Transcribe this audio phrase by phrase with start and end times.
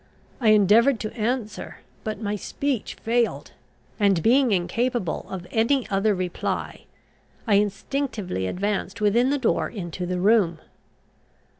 [0.39, 3.51] I endeavoured to answer, but my speech failed,
[3.99, 6.85] and being incapable of any other reply,
[7.45, 10.57] I instinctively advanced within the door into the room.